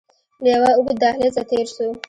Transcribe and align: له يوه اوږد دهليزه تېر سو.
له 0.43 0.47
يوه 0.55 0.71
اوږد 0.77 0.97
دهليزه 1.01 1.43
تېر 1.49 1.67
سو. 1.75 1.85